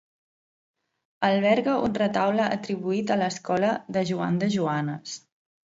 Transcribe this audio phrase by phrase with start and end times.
[1.29, 5.19] Alberga un retaule atribuït a l'escola de Joan de Joanes.